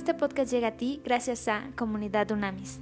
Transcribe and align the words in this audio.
Este 0.00 0.14
podcast 0.14 0.50
llega 0.50 0.68
a 0.68 0.76
ti 0.78 1.02
gracias 1.04 1.46
a 1.46 1.72
Comunidad 1.76 2.30
Unamis. 2.30 2.80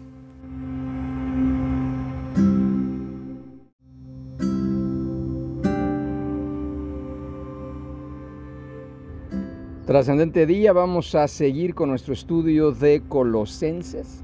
Trascendente 9.84 10.46
día, 10.46 10.72
vamos 10.72 11.16
a 11.16 11.26
seguir 11.26 11.74
con 11.74 11.88
nuestro 11.88 12.14
estudio 12.14 12.70
de 12.70 13.02
Colosenses. 13.08 14.22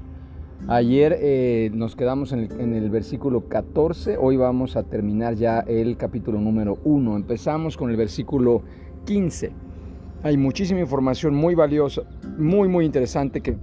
Ayer 0.69 1.17
eh, 1.19 1.71
nos 1.73 1.97
quedamos 1.97 2.31
en 2.31 2.45
el, 2.45 2.61
en 2.61 2.73
el, 2.75 2.89
versículo 2.89 3.49
14, 3.49 4.15
hoy 4.15 4.37
vamos 4.37 4.77
a 4.77 4.83
terminar 4.83 5.35
ya 5.35 5.59
el 5.59 5.97
capítulo 5.97 6.39
número 6.39 6.77
1. 6.85 7.17
Empezamos 7.17 7.75
con 7.75 7.89
el 7.89 7.97
versículo 7.97 8.61
15. 9.05 9.51
Hay 10.23 10.37
muchísima 10.37 10.79
información 10.79 11.35
muy 11.35 11.53
valiosa, 11.55 12.01
muy 12.37 12.67
muy 12.67 12.85
interesante 12.85 13.41
que 13.41 13.55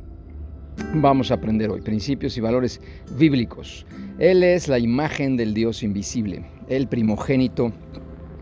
vamos 0.94 1.30
a 1.30 1.34
aprender 1.34 1.70
hoy. 1.70 1.80
Principios 1.80 2.36
y 2.36 2.40
valores 2.40 2.80
bíblicos. 3.16 3.86
Él 4.18 4.42
es 4.42 4.68
la 4.68 4.78
imagen 4.78 5.36
del 5.36 5.54
Dios 5.54 5.82
invisible, 5.82 6.44
el 6.68 6.86
primogénito 6.86 7.72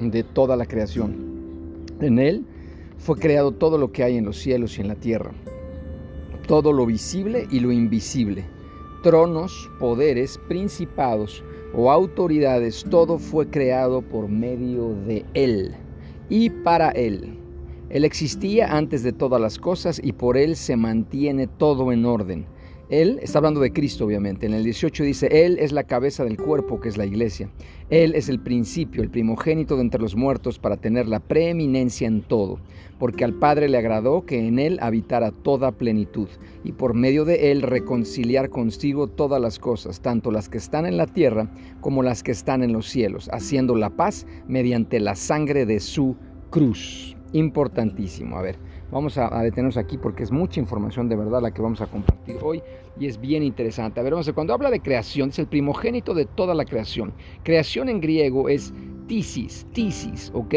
de 0.01 0.23
toda 0.23 0.57
la 0.57 0.67
creación. 0.67 1.85
En 2.01 2.19
Él 2.19 2.45
fue 2.99 3.19
creado 3.19 3.53
todo 3.53 3.79
lo 3.79 3.93
que 3.93 4.03
hay 4.03 4.17
en 4.17 4.25
los 4.25 4.39
cielos 4.39 4.79
y 4.79 4.83
en 4.83 4.89
la 4.89 4.95
tierra, 4.95 5.33
todo 6.47 6.73
lo 6.73 6.87
visible 6.87 7.47
y 7.51 7.61
lo 7.61 7.73
invisible, 7.73 8.45
tronos, 9.03 9.71
poderes, 9.79 10.39
principados 10.49 11.43
o 11.75 11.91
autoridades, 11.91 12.85
todo 12.91 13.19
fue 13.19 13.49
creado 13.49 14.03
por 14.03 14.29
medio 14.29 14.95
de 15.07 15.25
Él 15.35 15.75
y 16.29 16.51
para 16.51 16.91
Él. 16.91 17.40
Él 17.91 18.05
existía 18.05 18.77
antes 18.77 19.03
de 19.03 19.13
todas 19.13 19.41
las 19.41 19.59
cosas 19.59 20.01
y 20.03 20.13
por 20.13 20.37
Él 20.37 20.55
se 20.55 20.77
mantiene 20.77 21.49
todo 21.49 21.93
en 21.93 22.05
orden. 22.05 22.47
Él 22.89 23.21
está 23.23 23.39
hablando 23.39 23.61
de 23.61 23.73
Cristo, 23.73 24.05
obviamente. 24.05 24.47
En 24.47 24.55
el 24.55 24.65
18 24.65 25.05
dice, 25.05 25.29
Él 25.45 25.59
es 25.61 25.71
la 25.71 25.85
cabeza 25.85 26.25
del 26.25 26.37
cuerpo, 26.37 26.81
que 26.81 26.89
es 26.89 26.97
la 26.97 27.07
iglesia. 27.07 27.49
Él 27.89 28.17
es 28.17 28.29
el 28.29 28.41
principio, 28.41 29.03
el 29.03 29.11
primogénito 29.11 29.77
de 29.77 29.83
entre 29.83 30.01
los 30.01 30.17
muertos, 30.17 30.59
para 30.59 30.77
tener 30.77 31.07
la 31.07 31.21
preeminencia 31.21 32.09
en 32.09 32.23
todo, 32.23 32.59
porque 32.99 33.25
al 33.25 33.35
Padre 33.35 33.69
le 33.69 33.79
agradó 33.79 34.27
que 34.27 34.45
en 34.45 34.59
Él 34.59 34.79
habitara 34.83 35.31
toda 35.31 35.71
plenitud, 35.71 36.29
y 36.65 36.73
por 36.73 36.95
medio 36.95 37.25
de 37.25 37.53
Él 37.53 37.63
reconciliar 37.63 38.51
consigo 38.51 39.07
todas 39.07 39.41
las 39.41 39.61
cosas, 39.61 40.01
tanto 40.01 40.33
las 40.33 40.49
que 40.49 40.59
están 40.59 40.85
en 40.85 40.97
la 40.97 41.07
tierra 41.07 41.49
como 41.81 42.03
las 42.03 42.25
que 42.25 42.33
están 42.33 42.65
en 42.65 42.73
los 42.73 42.89
cielos, 42.89 43.31
haciendo 43.33 43.77
la 43.77 43.91
paz 43.91 44.27
mediante 44.49 44.99
la 44.99 45.15
sangre 45.15 45.65
de 45.65 45.79
su 45.79 46.17
cruz. 46.51 47.17
Importantísimo. 47.33 48.37
A 48.37 48.43
ver, 48.43 48.57
Vamos 48.91 49.19
a, 49.19 49.29
detenernos 49.43 49.77
aquí 49.77 49.97
porque 49.99 50.25
es 50.25 50.33
mucha 50.33 50.59
información 50.59 51.09
de 51.09 51.15
verdad 51.15 51.41
la 51.41 51.53
que 51.53 51.63
vamos 51.63 51.81
a 51.81 51.87
compartir 51.87 52.39
hoy 52.43 52.61
y 52.99 53.07
es 53.07 53.21
bien 53.21 53.45
interesante. 53.45 54.01
A 54.01 54.03
ver, 54.03 54.13
vamos 54.13 54.27
a 54.27 54.31
ver, 54.31 54.35
cuando 54.35 54.53
habla 54.53 54.69
de 54.69 54.81
creación, 54.81 55.29
es 55.29 55.39
el 55.39 55.47
primogénito 55.47 56.13
de 56.13 56.25
toda 56.25 56.55
la 56.55 56.65
creación. 56.65 57.13
Creación 57.45 57.89
en 57.89 58.01
griego 58.01 58.49
es 58.49 58.75
tisis, 59.07 59.65
tisis, 59.73 60.33
¿ok? 60.35 60.55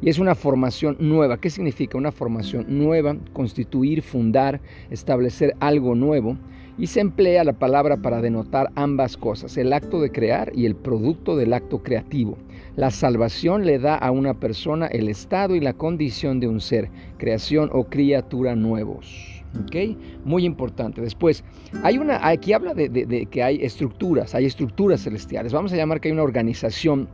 Y 0.00 0.08
es 0.08 0.18
una 0.18 0.34
formación 0.34 0.96
nueva. 0.98 1.38
¿Qué 1.38 1.50
significa? 1.50 1.98
Una 1.98 2.10
formación 2.10 2.64
nueva, 2.68 3.16
constituir, 3.34 4.00
fundar, 4.00 4.62
establecer 4.90 5.54
algo 5.60 5.94
nuevo 5.94 6.38
y 6.78 6.86
se 6.86 7.00
emplea 7.00 7.44
la 7.44 7.52
palabra 7.52 7.96
para 7.96 8.20
denotar 8.20 8.70
ambas 8.74 9.16
cosas, 9.16 9.56
el 9.56 9.72
acto 9.72 10.00
de 10.00 10.10
crear 10.10 10.52
y 10.54 10.66
el 10.66 10.74
producto 10.74 11.36
del 11.36 11.52
acto 11.52 11.82
creativo. 11.82 12.36
La 12.76 12.90
salvación 12.90 13.64
le 13.64 13.78
da 13.78 13.96
a 13.96 14.10
una 14.10 14.34
persona 14.34 14.86
el 14.86 15.08
estado 15.08 15.54
y 15.54 15.60
la 15.60 15.74
condición 15.74 16.40
de 16.40 16.48
un 16.48 16.60
ser, 16.60 16.90
creación 17.18 17.70
o 17.72 17.84
criatura 17.84 18.56
nuevos. 18.56 19.42
¿ok? 19.62 19.96
Muy 20.24 20.44
importante. 20.44 21.00
Después, 21.00 21.44
hay 21.82 21.98
una, 21.98 22.26
aquí 22.26 22.52
habla 22.52 22.74
de, 22.74 22.88
de 22.88 23.26
que 23.26 23.42
hay 23.42 23.62
estructuras, 23.62 24.34
hay 24.34 24.46
estructuras 24.46 25.02
celestiales. 25.02 25.52
Vamos 25.52 25.72
a 25.72 25.76
llamar 25.76 26.00
que 26.00 26.08
hay 26.08 26.12
una 26.12 26.24
organización 26.24 27.08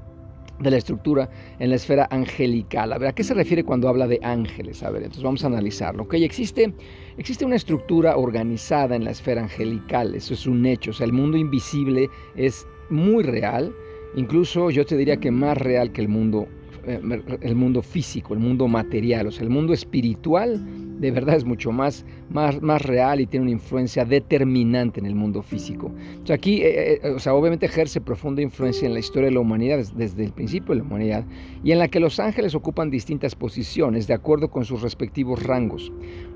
de 0.60 0.70
la 0.70 0.76
estructura 0.76 1.28
en 1.58 1.70
la 1.70 1.76
esfera 1.76 2.06
angelical. 2.10 2.92
A 2.92 2.98
ver, 2.98 3.08
¿a 3.08 3.12
qué 3.12 3.24
se 3.24 3.34
refiere 3.34 3.64
cuando 3.64 3.88
habla 3.88 4.06
de 4.06 4.20
ángeles? 4.22 4.82
A 4.82 4.90
ver, 4.90 5.02
entonces 5.02 5.24
vamos 5.24 5.42
a 5.44 5.48
analizarlo. 5.48 6.04
Ok, 6.04 6.14
existe, 6.14 6.72
existe 7.16 7.44
una 7.44 7.56
estructura 7.56 8.16
organizada 8.16 8.94
en 8.94 9.04
la 9.04 9.10
esfera 9.10 9.42
angelical, 9.42 10.14
eso 10.14 10.34
es 10.34 10.46
un 10.46 10.64
hecho. 10.66 10.90
O 10.90 10.94
sea, 10.94 11.06
el 11.06 11.12
mundo 11.12 11.36
invisible 11.36 12.08
es 12.36 12.66
muy 12.90 13.22
real, 13.22 13.74
incluso 14.14 14.70
yo 14.70 14.84
te 14.84 14.96
diría 14.96 15.16
que 15.16 15.30
más 15.30 15.56
real 15.56 15.92
que 15.92 16.02
el 16.02 16.08
mundo, 16.08 16.46
el 16.90 17.54
mundo 17.54 17.82
físico, 17.82 18.34
el 18.34 18.40
mundo 18.40 18.68
material. 18.68 19.26
O 19.26 19.30
sea, 19.30 19.44
el 19.44 19.50
mundo 19.50 19.72
espiritual 19.72 20.60
de 21.00 21.10
verdad 21.10 21.34
es 21.34 21.44
mucho 21.44 21.72
más, 21.72 22.04
más, 22.28 22.60
más 22.60 22.82
real 22.82 23.20
y 23.20 23.26
tiene 23.26 23.44
una 23.44 23.52
influencia 23.52 24.04
determinante 24.04 25.00
en 25.00 25.06
el 25.06 25.14
mundo 25.14 25.42
físico. 25.42 25.90
O 26.22 26.26
sea, 26.26 26.36
aquí, 26.36 26.60
eh, 26.60 27.00
eh, 27.02 27.10
o 27.10 27.18
sea, 27.18 27.32
obviamente 27.34 27.64
ejerce 27.66 28.02
profunda 28.02 28.42
influencia 28.42 28.86
en 28.86 28.92
la 28.92 29.00
historia 29.00 29.30
de 29.30 29.34
la 29.34 29.40
humanidad 29.40 29.78
desde, 29.94 30.24
el 30.24 30.32
principio 30.32 30.74
de 30.74 30.80
la 30.82 30.86
humanidad 30.86 31.24
y 31.64 31.72
en 31.72 31.78
la 31.78 31.88
que 31.88 32.00
los 32.00 32.20
ángeles 32.20 32.54
ocupan 32.54 32.90
distintas 32.90 33.34
posiciones 33.34 34.06
de 34.06 34.14
acuerdo 34.14 34.50
con 34.50 34.66
sus 34.66 34.82
respectivos 34.82 35.42
rangos. 35.42 35.90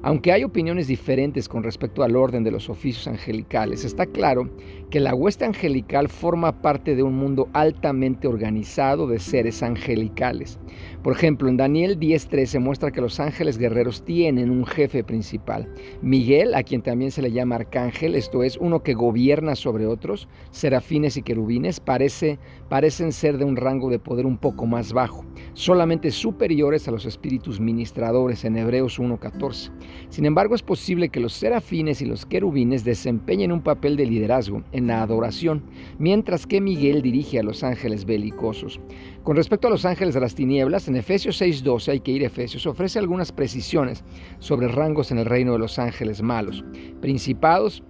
Aunque 0.07 0.33
hay 0.33 0.45
opiniones 0.45 0.87
diferentes 0.87 1.49
con 1.49 1.63
respecto 1.63 2.03
al 2.03 2.15
orden 2.15 2.45
de 2.45 2.51
los 2.51 2.69
oficios 2.69 3.09
angelicales, 3.09 3.87
está 3.87 4.05
claro 4.05 4.51
que 4.91 5.01
la 5.01 5.15
hueste 5.15 5.47
angelical 5.47 6.11
forma 6.11 6.61
parte 6.61 6.95
de 6.95 7.03
un 7.03 7.15
mundo 7.17 7.49
altamente 7.55 8.29
organizado 8.29 9.07
de 9.07 9.19
seres 9.19 9.63
angelicales. 9.63 10.59
Por 11.03 11.15
ejemplo, 11.15 11.49
en 11.49 11.57
Daniel 11.57 11.99
10.3 11.99 12.45
se 12.45 12.59
muestra 12.59 12.91
que 12.91 13.01
los 13.01 13.19
ángeles 13.19 13.57
guerreros 13.57 14.05
tienen 14.05 14.51
un 14.51 14.67
jefe 14.67 15.03
principal. 15.03 15.73
Miguel, 16.03 16.55
a 16.55 16.65
quien 16.65 16.83
también 16.83 17.11
se 17.11 17.23
le 17.23 17.33
llama 17.33 17.55
arcángel, 17.55 18.15
esto 18.15 18.43
es, 18.43 18.59
uno 18.59 18.83
que 18.83 18.93
gobierna 18.93 19.55
sobre 19.55 19.87
otros, 19.87 20.29
serafines 20.51 21.17
y 21.17 21.23
querubines, 21.23 21.81
parece, 21.81 22.39
parecen 22.69 23.11
ser 23.11 23.39
de 23.39 23.47
un 23.47 23.57
rango 23.57 23.89
de 23.89 23.99
poder 23.99 24.27
un 24.27 24.37
poco 24.37 24.67
más 24.67 24.93
bajo, 24.93 25.25
solamente 25.55 26.11
superiores 26.11 26.89
a 26.89 26.91
los 26.91 27.07
espíritus 27.07 27.59
ministradores 27.59 28.45
en 28.45 28.59
Hebreos 28.59 29.01
1.14. 29.01 29.73
Sin 30.09 30.27
embargo, 30.27 30.55
es 30.55 30.63
posible 30.63 31.09
que 31.09 31.21
los 31.21 31.33
serafines 31.33 32.01
y 32.03 32.07
los 32.07 32.27
querubines 32.27 32.85
desempeñen 32.85 33.53
un 33.53 33.63
papel 33.63 33.97
de 33.97 34.07
liderazgo 34.07 34.63
en 34.73 34.87
la 34.87 35.03
adoración, 35.03 35.63
mientras 35.99 36.47
que 36.47 36.61
Miguel 36.61 37.03
dirige 37.03 37.39
a 37.39 37.43
los 37.43 37.63
ángeles 37.63 38.05
belicosos. 38.05 38.81
Con 39.23 39.37
respecto 39.37 39.69
a 39.69 39.71
los 39.71 39.85
ángeles 39.85 40.15
de 40.15 40.21
las 40.21 40.35
tinieblas, 40.35 40.89
en 40.89 40.97
Efesios 40.97 41.41
6:12 41.41 41.93
hay 41.93 42.01
que 42.01 42.13
ir 42.13 42.23
a 42.23 42.27
Efesios, 42.27 42.67
ofrece 42.67 42.99
algunas 42.99 43.33
precisiones 43.33 44.05
sobre 44.39 44.69
rangos 44.69 45.11
en 45.11 45.19
el 45.19 45.27
reino 45.27 45.53
de 45.53 45.59
los 45.59 45.79
ángeles 45.79 46.23
malos, 46.23 46.65
principados, 47.01 47.83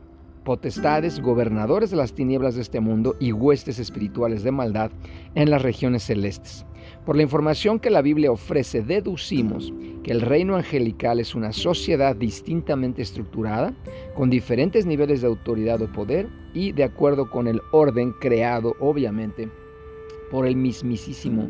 potestades, 0.45 1.21
gobernadores 1.21 1.91
de 1.91 1.97
las 1.97 2.15
tinieblas 2.15 2.55
de 2.55 2.63
este 2.63 2.81
mundo 2.81 3.17
y 3.19 3.33
huestes 3.33 3.79
espirituales 3.79 4.45
de 4.45 4.53
maldad 4.53 4.91
en 5.35 5.51
las 5.51 5.63
regiones 5.63 6.05
celestes. 6.05 6.67
Por 7.05 7.17
la 7.17 7.23
información 7.23 7.81
que 7.81 7.91
la 7.91 8.01
Biblia 8.01 8.33
ofrece, 8.33 8.81
deducimos 8.81 9.73
que 10.03 10.11
el 10.11 10.23
reino 10.23 10.57
angelical 10.57 11.21
es 11.21 11.35
una 11.35 11.53
sociedad 11.53 12.17
distintamente 12.17 13.03
estructurada, 13.03 13.75
con 14.15 14.31
diferentes 14.31 14.87
niveles 14.87 15.21
de 15.21 15.27
autoridad 15.27 15.83
o 15.83 15.93
poder 15.93 16.29
y 16.55 16.73
de 16.73 16.85
acuerdo 16.85 17.29
con 17.29 17.47
el 17.47 17.61
orden 17.73 18.13
creado, 18.13 18.75
obviamente, 18.81 19.51
por 20.31 20.47
el 20.47 20.57
mismísimo 20.57 21.47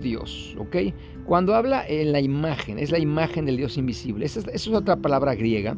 Dios, 0.00 0.56
¿ok? 0.58 0.76
Cuando 1.24 1.54
habla 1.54 1.86
en 1.86 2.12
la 2.12 2.20
imagen, 2.20 2.78
es 2.78 2.90
la 2.90 2.98
imagen 2.98 3.46
del 3.46 3.56
Dios 3.56 3.76
invisible. 3.76 4.26
Esa 4.26 4.40
es, 4.52 4.66
otra 4.68 4.96
palabra 4.96 5.34
griega. 5.34 5.76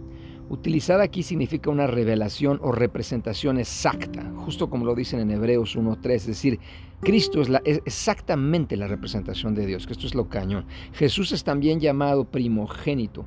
Utilizada 0.50 1.04
aquí 1.04 1.22
significa 1.22 1.70
una 1.70 1.86
revelación 1.86 2.58
o 2.62 2.72
representación 2.72 3.58
exacta, 3.58 4.32
justo 4.36 4.70
como 4.70 4.86
lo 4.86 4.94
dicen 4.94 5.20
en 5.20 5.30
Hebreos 5.30 5.76
1.3, 5.76 6.10
es 6.10 6.26
decir, 6.26 6.58
Cristo 7.00 7.42
es, 7.42 7.50
exactamente 7.84 8.76
la 8.76 8.88
representación 8.88 9.54
de 9.54 9.66
Dios, 9.66 9.86
que 9.86 9.92
esto 9.92 10.06
es 10.06 10.14
lo 10.14 10.28
cañón. 10.28 10.64
Jesús 10.94 11.32
es 11.32 11.44
también 11.44 11.80
llamado 11.80 12.24
primogénito. 12.24 13.26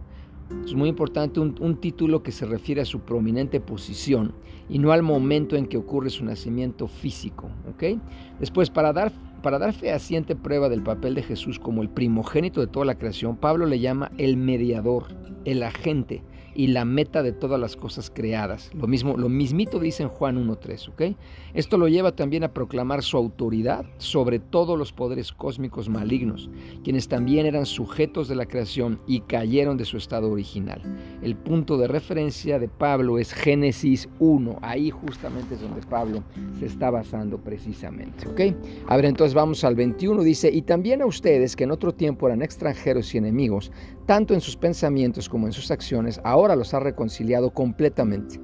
Es 0.65 0.73
muy 0.73 0.89
importante 0.89 1.39
un, 1.39 1.75
título 1.79 2.23
que 2.23 2.31
se 2.31 2.45
refiere 2.45 2.81
a 2.81 2.85
su 2.85 3.01
prominente 3.01 3.61
posición 3.61 4.33
y 4.67 4.79
no 4.79 4.91
al 4.91 5.01
momento 5.01 5.55
en 5.55 5.67
que 5.67 5.77
ocurre 5.77 6.09
su 6.09 6.25
nacimiento 6.25 6.87
físico. 6.87 7.49
¿ok? 7.69 7.99
Después, 8.39 8.69
para 8.69 8.91
dar, 8.91 9.11
para 9.41 9.59
dar 9.59 9.73
fehaciente 9.73 10.35
prueba 10.35 10.67
del 10.69 10.83
papel 10.83 11.15
de 11.15 11.23
Jesús 11.23 11.57
como 11.57 11.81
el 11.81 11.89
primogénito 11.89 12.59
de 12.59 12.67
toda 12.67 12.85
la 12.85 12.95
creación, 12.95 13.37
Pablo 13.37 13.65
le 13.65 13.79
llama 13.79 14.11
el 14.17 14.35
mediador, 14.35 15.05
el 15.45 15.63
agente, 15.63 16.23
y 16.55 16.67
la 16.67 16.85
meta 16.85 17.23
de 17.23 17.31
todas 17.31 17.59
las 17.59 17.75
cosas 17.75 18.09
creadas. 18.09 18.71
Lo 18.73 18.87
mismo, 18.87 19.17
lo 19.17 19.29
mismito 19.29 19.79
dice 19.79 20.03
en 20.03 20.09
Juan 20.09 20.37
1.3, 20.37 20.89
¿ok? 20.89 21.17
Esto 21.53 21.77
lo 21.77 21.87
lleva 21.87 22.15
también 22.15 22.43
a 22.43 22.53
proclamar 22.53 23.03
su 23.03 23.17
autoridad 23.17 23.85
sobre 23.97 24.39
todos 24.39 24.77
los 24.77 24.91
poderes 24.91 25.31
cósmicos 25.31 25.89
malignos, 25.89 26.49
quienes 26.83 27.07
también 27.07 27.45
eran 27.45 27.65
sujetos 27.65 28.27
de 28.27 28.35
la 28.35 28.45
creación 28.45 28.99
y 29.07 29.21
cayeron 29.21 29.77
de 29.77 29.85
su 29.85 29.97
estado 29.97 30.29
original. 30.29 30.81
El 31.21 31.35
punto 31.35 31.77
de 31.77 31.87
referencia 31.87 32.59
de 32.59 32.67
Pablo 32.67 33.19
es 33.19 33.33
Génesis 33.33 34.09
1, 34.19 34.59
ahí 34.61 34.89
justamente 34.89 35.55
es 35.55 35.61
donde 35.61 35.81
Pablo 35.81 36.23
se 36.59 36.65
está 36.65 36.89
basando 36.89 37.37
precisamente, 37.37 38.27
¿ok? 38.27 38.55
A 38.87 38.95
ver, 38.95 39.05
entonces 39.05 39.33
vamos 39.33 39.63
al 39.63 39.75
21, 39.75 40.23
dice, 40.23 40.49
y 40.51 40.61
también 40.61 41.01
a 41.01 41.05
ustedes 41.05 41.55
que 41.55 41.63
en 41.63 41.71
otro 41.71 41.93
tiempo 41.93 42.27
eran 42.27 42.41
extranjeros 42.41 43.13
y 43.13 43.17
enemigos, 43.17 43.71
tanto 44.05 44.33
en 44.33 44.41
sus 44.41 44.55
pensamientos 44.57 45.29
como 45.29 45.47
en 45.47 45.53
sus 45.53 45.71
acciones, 45.71 46.19
ahora 46.23 46.40
ahora 46.41 46.55
los 46.55 46.73
ha 46.73 46.79
reconciliado 46.79 47.51
completamente. 47.51 48.39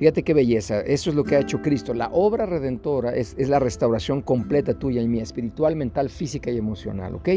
Fíjate 0.00 0.22
qué 0.22 0.32
belleza, 0.32 0.80
eso 0.80 1.10
es 1.10 1.16
lo 1.16 1.24
que 1.24 1.36
ha 1.36 1.40
hecho 1.40 1.60
Cristo. 1.60 1.92
La 1.92 2.08
obra 2.10 2.46
redentora 2.46 3.14
es, 3.14 3.36
la 3.36 3.58
restauración 3.58 4.22
completa 4.22 4.78
tuya 4.78 5.02
y 5.02 5.06
mía, 5.06 5.22
espiritual, 5.22 5.76
mental, 5.76 6.08
física 6.08 6.50
y 6.50 6.56
emocional, 6.56 7.16
¿ok? 7.16 7.28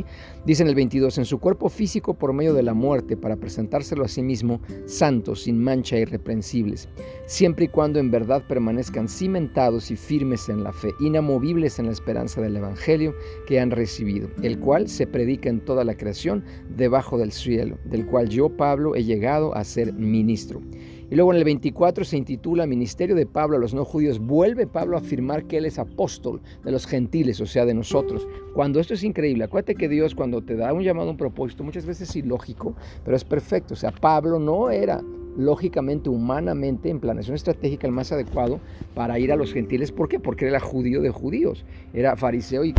Dice 0.45 0.63
en 0.63 0.69
el 0.69 0.75
22, 0.75 1.17
en 1.17 1.25
su 1.25 1.41
cuerpo 1.41 1.67
físico 1.67 2.13
por 2.13 2.31
medio 2.31 2.53
de 2.53 2.63
la 2.63 2.73
muerte, 2.73 3.17
para 3.17 3.35
presentárselo 3.35 4.05
a 4.05 4.07
sí 4.07 4.21
mismo 4.21 4.61
santos, 4.85 5.43
sin 5.43 5.61
mancha, 5.61 5.97
irreprensibles, 5.97 6.87
siempre 7.25 7.65
y 7.65 7.67
cuando 7.67 7.99
en 7.99 8.11
verdad 8.11 8.41
permanezcan 8.47 9.09
cimentados 9.09 9.91
y 9.91 9.97
firmes 9.97 10.47
en 10.47 10.63
la 10.63 10.71
fe, 10.71 10.91
inamovibles 11.01 11.79
en 11.79 11.87
la 11.87 11.91
esperanza 11.91 12.39
del 12.39 12.55
Evangelio 12.55 13.13
que 13.45 13.59
han 13.59 13.71
recibido, 13.71 14.29
el 14.41 14.57
cual 14.57 14.87
se 14.87 15.05
predica 15.05 15.49
en 15.49 15.59
toda 15.59 15.83
la 15.83 15.97
creación 15.97 16.45
debajo 16.77 17.17
del 17.17 17.33
cielo, 17.33 17.77
del 17.83 18.05
cual 18.05 18.29
yo, 18.29 18.47
Pablo, 18.55 18.95
he 18.95 19.03
llegado 19.03 19.53
a 19.53 19.65
ser 19.65 19.91
ministro 19.91 20.61
y 21.09 21.15
luego 21.15 21.31
en 21.31 21.37
el 21.37 21.43
24 21.43 22.05
se 22.05 22.17
intitula 22.17 22.65
Ministerio 22.65 23.15
de 23.15 23.25
Pablo 23.25 23.57
a 23.57 23.59
los 23.59 23.73
no 23.73 23.85
judíos. 23.85 24.19
Vuelve 24.19 24.67
Pablo 24.67 24.97
a 24.97 24.99
afirmar 24.99 25.45
que 25.45 25.57
él 25.57 25.65
es 25.65 25.79
apóstol 25.79 26.41
de 26.63 26.71
los 26.71 26.85
gentiles, 26.85 27.39
o 27.41 27.45
sea, 27.45 27.65
de 27.65 27.73
nosotros. 27.73 28.27
Cuando 28.53 28.79
esto 28.79 28.93
es 28.93 29.03
increíble, 29.03 29.43
acuérdate 29.43 29.75
que 29.75 29.89
Dios 29.89 30.15
cuando 30.15 30.41
te 30.41 30.55
da 30.55 30.73
un 30.73 30.83
llamado, 30.83 31.11
un 31.11 31.17
propósito, 31.17 31.63
muchas 31.63 31.85
veces 31.85 32.09
es 32.09 32.15
ilógico, 32.15 32.75
pero 33.03 33.17
es 33.17 33.23
perfecto. 33.23 33.73
O 33.73 33.77
sea, 33.77 33.91
Pablo 33.91 34.39
no 34.39 34.69
era 34.69 35.01
lógicamente, 35.37 36.09
humanamente, 36.09 36.89
en 36.89 36.99
planeación 36.99 37.35
estratégica, 37.35 37.87
el 37.87 37.93
más 37.93 38.11
adecuado 38.11 38.59
para 38.93 39.19
ir 39.19 39.31
a 39.31 39.35
los 39.35 39.53
gentiles. 39.53 39.91
¿Por 39.91 40.07
qué? 40.07 40.19
Porque 40.19 40.47
era 40.47 40.59
judío 40.59 41.01
de 41.01 41.09
judíos, 41.09 41.65
era 41.93 42.15
fariseo 42.15 42.65
y, 42.65 42.73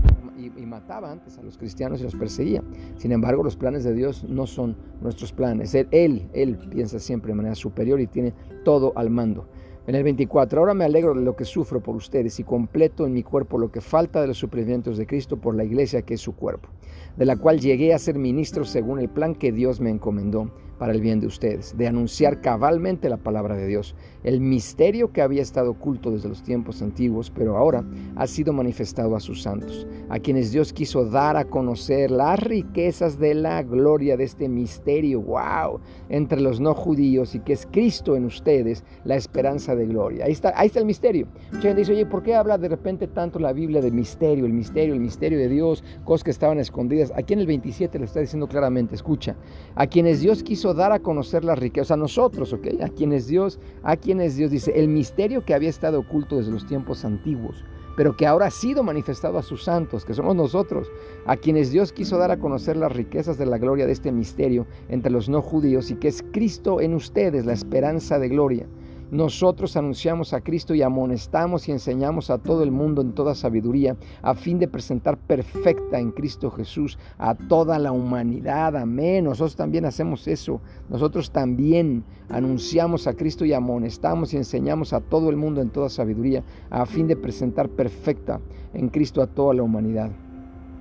mataba 0.67 1.11
antes 1.11 1.39
a 1.39 1.43
los 1.43 1.59
cristianos 1.59 2.01
y 2.01 2.05
los 2.05 2.15
perseguía. 2.15 2.63
Sin 2.97 3.13
embargo, 3.13 3.43
los 3.43 3.57
planes 3.57 3.85
de 3.85 3.95
Dios 3.95 4.25
no 4.25 4.47
son 4.47 4.77
nuestros 5.01 5.33
planes. 5.33 5.75
Él, 5.75 5.89
él, 5.91 6.29
él 6.33 6.57
piensa 6.71 6.99
siempre 6.99 7.33
de 7.33 7.37
manera 7.37 7.55
superior 7.55 8.01
y 8.01 8.07
tiene 8.07 8.33
todo 8.65 8.93
al 8.97 9.11
mando. 9.11 9.49
En 9.87 9.95
el 9.95 10.03
24, 10.03 10.61
ahora 10.61 10.73
me 10.73 10.87
alegro 10.87 11.13
de 11.13 11.21
lo 11.21 11.37
que 11.37 11.45
sufro 11.45 11.83
por 11.83 11.95
ustedes 11.95 12.41
y 12.41 12.45
completo 12.45 13.05
en 13.05 13.13
mi 13.13 13.23
cuerpo 13.23 13.59
lo 13.59 13.71
que 13.71 13.83
falta 13.83 14.23
de 14.23 14.29
los 14.29 14.39
sufrimientos 14.39 14.97
de 14.97 15.07
Cristo 15.07 15.39
por 15.39 15.55
la 15.55 15.63
iglesia 15.63 16.01
que 16.01 16.15
es 16.15 16.23
su 16.23 16.35
cuerpo, 16.35 16.71
de 17.19 17.27
la 17.27 17.37
cual 17.37 17.61
llegué 17.61 17.93
a 17.93 17.99
ser 17.99 18.17
ministro 18.17 18.65
según 18.65 18.99
el 18.99 19.11
plan 19.11 19.35
que 19.35 19.53
Dios 19.53 19.81
me 19.81 19.91
encomendó 19.91 20.51
para 20.79 20.93
el 20.93 21.01
bien 21.01 21.21
de 21.21 21.27
ustedes, 21.27 21.77
de 21.77 21.87
anunciar 21.87 22.41
cabalmente 22.41 23.09
la 23.09 23.17
palabra 23.17 23.57
de 23.57 23.67
Dios, 23.67 23.95
el 24.23 24.41
misterio 24.41 25.13
que 25.13 25.23
había 25.23 25.43
estado 25.43 25.71
oculto 25.71 26.11
desde 26.11 26.29
los 26.29 26.43
tiempos 26.43 26.83
antiguos, 26.83 27.31
pero 27.31 27.57
ahora 27.57 27.85
ha 28.17 28.27
sido 28.27 28.53
manifestado 28.53 29.17
a 29.17 29.21
sus 29.21 29.43
santos, 29.43 29.87
a 30.09 30.19
quienes 30.19 30.53
Dios 30.53 30.73
quiso 30.73 31.05
dar 31.05 31.37
a 31.37 31.45
conocer 31.45 32.11
las 32.11 32.41
riquezas 32.41 33.19
de 33.19 33.35
la 33.35 33.63
gloria 33.63 34.17
de 34.17 34.25
este 34.25 34.49
misterio, 34.49 35.21
wow, 35.21 35.81
entre 36.09 36.41
los 36.41 36.61
no 36.61 36.75
judíos 36.75 37.35
y 37.35 37.41
que 37.41 37.53
es 37.53 37.67
Cristo 37.71 38.17
en 38.17 38.25
ustedes, 38.25 38.85
la 39.05 39.17
esperanza 39.17 39.77
de 39.77 39.87
gloria. 39.87 40.25
Ahí 40.25 40.33
está, 40.33 40.53
ahí 40.57 40.69
está 40.69 40.81
el 40.81 40.87
misterio. 40.87 41.29
Mucha 41.53 41.69
gente 41.69 41.81
dice, 41.81 41.93
oye, 41.93 42.07
¿por 42.07 42.23
qué 42.23 42.35
habla 42.35 42.59
de 42.59 42.69
repente 42.69 43.07
tanto 43.09 43.39
la 43.39 43.53
Biblia 43.53 43.81
de 43.81 43.91
misterio, 43.91 44.47
el 44.47 44.53
misterio, 44.53 44.95
el 44.95 45.01
misterio 45.01 45.39
de 45.39 45.49
Dios, 45.49 45.85
cosas 46.05 46.25
que 46.25 46.31
estaban 46.31 46.59
escondidas? 46.59 47.13
Aquí 47.15 47.35
en 47.35 47.41
el 47.41 47.47
27 47.47 47.99
lo 47.99 48.05
está 48.05 48.21
diciendo 48.21 48.49
claramente, 48.49 48.95
escucha, 48.95 49.37
a 49.75 49.87
quienes 49.87 50.21
Dios 50.21 50.43
quiso 50.43 50.64
dar 50.73 50.93
a 50.93 51.01
conocer 51.01 51.45
las 51.45 51.59
riquezas 51.59 51.91
a 51.91 51.97
nosotros, 51.97 52.53
¿ok? 52.53 52.81
A 52.83 52.89
quienes 52.89 53.27
Dios, 53.27 53.59
a 53.83 53.97
quienes 53.97 54.37
Dios 54.37 54.51
dice, 54.51 54.73
el 54.77 54.89
misterio 54.89 55.45
que 55.45 55.53
había 55.53 55.69
estado 55.69 56.01
oculto 56.01 56.37
desde 56.37 56.53
los 56.53 56.67
tiempos 56.67 57.05
antiguos, 57.05 57.65
pero 57.97 58.17
que 58.17 58.27
ahora 58.27 58.47
ha 58.47 58.51
sido 58.51 58.83
manifestado 58.83 59.37
a 59.37 59.43
sus 59.43 59.65
santos, 59.65 60.05
que 60.05 60.15
somos 60.15 60.35
nosotros, 60.35 60.91
a 61.27 61.37
quienes 61.37 61.71
Dios 61.71 61.93
quiso 61.93 62.17
dar 62.17 62.31
a 62.31 62.39
conocer 62.39 62.77
las 62.77 62.93
riquezas 62.93 63.37
de 63.37 63.47
la 63.47 63.59
gloria 63.59 63.87
de 63.87 63.93
este 63.93 64.13
misterio 64.13 64.67
entre 64.89 65.13
los 65.13 65.29
no 65.29 65.43
judíos 65.43 65.91
y 65.91 65.97
que 65.97 66.09
es 66.09 66.25
Cristo 66.33 66.81
en 66.81 66.95
ustedes, 66.95 67.45
la 67.45 67.53
esperanza 67.53 68.19
de 68.19 68.29
gloria 68.29 68.67
nosotros 69.15 69.77
anunciamos 69.77 70.33
a 70.33 70.41
Cristo 70.41 70.75
y 70.75 70.83
amonestamos 70.83 71.69
y 71.69 71.71
enseñamos 71.71 72.31
a 72.31 72.39
todo 72.39 72.65
el 72.65 72.73
mundo 72.73 73.01
en 73.01 73.13
toda 73.13 73.37
sabiduría, 73.37 73.97
a 74.23 74.35
fin 74.35 74.59
de 74.59 74.67
presentar 74.67 75.17
perfecta 75.17 76.01
en 76.01 76.11
Cristo 76.11 76.51
Jesús 76.51 76.99
a 77.17 77.37
toda 77.37 77.79
la 77.79 77.93
humanidad. 77.93 78.77
Amén. 78.77 79.27
Nosotros 79.27 79.55
también 79.55 79.85
hacemos 79.85 80.27
eso. 80.27 80.61
Nosotros 80.89 81.31
también 81.31 82.03
anunciamos 82.29 83.07
a 83.07 83.15
Cristo 83.15 83.45
y 83.45 83.53
amonestamos 83.53 84.35
y 84.35 84.37
enseñamos 84.37 84.93
a 84.93 85.01
todo 85.01 85.31
el 85.31 85.37
mundo 85.37 85.63
en 85.63 85.71
toda 85.71 85.91
sabiduría, 85.91 86.43
a 86.69 86.85
fin 86.85 87.07
de 87.07 87.15
presentar 87.15 87.69
perfecta 87.69 88.41
en 88.73 88.89
Cristo 88.89 89.23
a 89.23 89.29
toda 89.29 89.55
la 89.55 89.63
humanidad. 89.63 90.11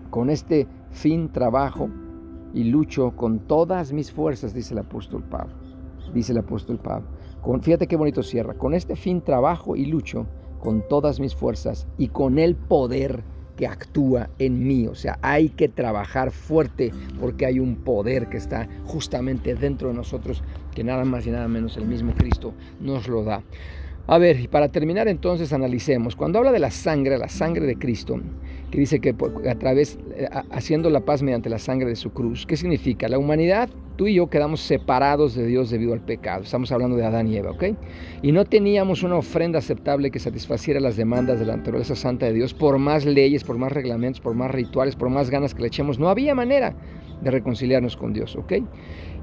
Con 0.09 0.31
este 0.31 0.68
fin 0.89 1.31
trabajo 1.31 1.88
y 2.51 2.63
lucho 2.63 3.15
con 3.15 3.41
todas 3.41 3.94
mis 3.94 4.12
fuerzas, 4.12 4.56
dice 4.56 4.74
el 4.74 4.79
apóstol 4.79 5.21
Pablo. 5.21 5.53
Dice 6.15 6.31
el 6.31 6.39
apóstol 6.39 6.79
Pablo 6.79 7.07
fíjate 7.62 7.88
qué 7.88 7.95
bonito 7.95 8.24
cierra. 8.24 8.54
Con 8.54 8.74
este 8.74 8.95
fin 8.95 9.22
trabajo 9.22 9.75
y 9.75 9.86
lucho 9.86 10.28
con 10.60 10.88
todas 10.88 11.19
mis 11.19 11.36
fuerzas 11.36 11.88
y 11.98 12.07
con 12.07 12.40
el 12.40 12.56
poder 12.56 13.22
que 13.57 13.68
actúa 13.68 14.30
en 14.40 14.66
mí. 14.66 14.88
O 14.88 14.95
sea, 14.95 15.19
hay 15.22 15.50
que 15.50 15.68
trabajar 15.68 16.31
fuerte 16.31 16.92
porque 17.19 17.45
hay 17.45 17.60
un 17.60 17.75
poder 17.75 18.30
que 18.30 18.38
está 18.38 18.69
justamente 18.86 19.56
dentro 19.56 19.90
de 19.90 19.94
nosotros 19.94 20.42
que 20.74 20.84
nada 20.84 21.04
más 21.06 21.28
y 21.28 21.31
nada 21.31 21.48
menos 21.48 21.78
el 21.78 21.86
mismo 21.86 22.13
Cristo 22.13 22.54
nos 22.80 23.07
lo 23.07 23.24
da. 23.24 23.44
A 24.07 24.18
ver, 24.18 24.39
y 24.39 24.48
para 24.48 24.69
terminar 24.69 25.07
entonces 25.07 25.54
analicemos. 25.54 26.16
Cuando 26.16 26.39
habla 26.39 26.51
de 26.51 26.60
la 26.60 26.72
sangre, 26.72 27.18
la 27.18 27.30
sangre 27.30 27.66
de 27.66 27.78
Cristo, 27.78 28.19
que 28.74 28.80
dice 28.80 29.00
que 29.00 29.16
a 29.48 29.56
través, 29.60 30.00
eh, 30.16 30.28
haciendo 30.50 30.90
la 30.90 31.02
paz 31.02 31.22
mediante 31.22 31.48
la 31.48 31.60
sangre 31.60 31.90
de 31.90 31.96
su 31.96 32.12
cruz, 32.12 32.48
¿qué 32.48 32.58
significa? 32.58 33.08
La 33.08 33.20
humanidad, 33.20 33.70
tú 33.98 34.08
y 34.08 34.16
yo 34.16 34.31
quedamos 34.31 34.62
separados 34.62 35.36
de 35.36 35.46
Dios 35.46 35.70
debido 35.70 35.94
al 35.94 36.02
pecado. 36.02 36.42
Estamos 36.42 36.72
hablando 36.72 36.98
de 36.98 37.06
Adán 37.06 37.28
y 37.28 37.38
Eva, 37.38 37.52
¿ok? 37.52 37.66
Y 38.24 38.31
no 38.31 38.46
teníamos 38.46 39.04
una 39.04 39.18
ofrenda 39.18 39.60
aceptable 39.60 40.10
que 40.10 40.18
satisfaciera 40.18 40.80
las 40.80 40.98
demandas 40.98 41.40
de 41.40 41.46
la 41.46 41.56
naturaleza 41.56 41.96
santa 41.96 42.25
de 42.25 42.34
Dios 42.34 42.56
por 42.56 42.80
más 42.80 43.06
leyes, 43.06 43.44
por 43.44 43.60
más 43.60 43.72
reglamentos, 43.72 44.20
por 44.20 44.34
más 44.34 44.50
rituales, 44.50 44.96
por 44.96 45.10
más 45.10 45.30
ganas 45.30 45.54
que 45.54 45.62
le 45.62 45.68
echemos. 45.68 46.00
No 46.00 46.10
había 46.10 46.34
manera 46.34 46.75
de 47.22 47.30
reconciliarnos 47.30 47.96
con 47.96 48.12
Dios, 48.12 48.36
¿ok? 48.36 48.54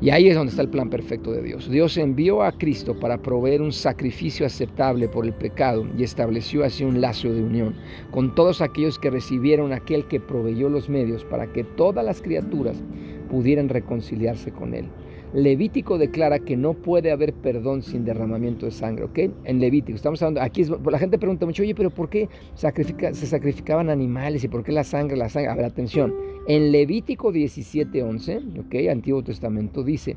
Y 0.00 0.08
ahí 0.08 0.29
es 0.29 0.35
donde 0.35 0.50
está 0.50 0.62
el 0.62 0.70
plan 0.70 0.88
perfecto 0.88 1.31
de 1.31 1.43
Dios. 1.43 1.69
Dios 1.70 1.99
envió 1.99 2.43
a 2.43 2.52
Cristo 2.52 2.99
para 2.99 3.19
proveer 3.19 3.61
un 3.61 3.73
sacrificio 3.73 4.47
aceptable 4.47 5.08
por 5.08 5.26
el 5.26 5.35
pecado 5.35 5.87
y 5.99 6.05
estableció 6.05 6.64
así 6.64 6.85
un 6.85 7.02
lazo 7.02 7.31
de 7.31 7.43
unión 7.43 7.76
con 8.11 8.35
todos 8.35 8.62
aquellos 8.62 8.99
que 8.99 9.11
recibieron 9.11 9.39
aquel 9.72 10.06
que 10.06 10.20
proveyó 10.20 10.69
los 10.69 10.88
medios 10.88 11.25
para 11.25 11.52
que 11.52 11.64
todas 11.64 12.04
las 12.04 12.22
criaturas 12.22 12.82
pudieran 13.31 13.69
reconciliarse 13.69 14.50
con 14.52 14.75
Él. 14.75 14.87
Levítico 15.32 15.97
declara 15.97 16.40
que 16.40 16.56
no 16.56 16.75
puede 16.75 17.12
haber 17.12 17.32
perdón 17.32 17.82
sin 17.82 18.04
derramamiento 18.04 18.66
de 18.66 18.73
sangre, 18.73 19.04
¿ok? 19.04 19.18
En 19.44 19.61
Levítico, 19.61 19.94
estamos 19.94 20.20
hablando, 20.23 20.40
aquí 20.40 20.64
la 20.64 20.99
gente 20.99 21.18
pregunta 21.18 21.47
mucho, 21.47 21.62
oye, 21.62 21.75
pero 21.75 21.90
¿por 21.90 22.09
qué 22.09 22.28
se 22.54 23.26
sacrificaban 23.26 23.90
animales 23.90 24.42
y 24.42 24.49
por 24.49 24.64
qué 24.64 24.73
la 24.73 24.82
sangre, 24.82 25.16
la 25.16 25.28
sangre? 25.28 25.50
A 25.52 25.54
ver, 25.54 25.66
atención, 25.66 26.12
en 26.49 26.73
Levítico 26.73 27.32
17:11, 27.32 28.59
¿ok? 28.59 28.90
Antiguo 28.90 29.23
Testamento 29.23 29.85
dice, 29.85 30.16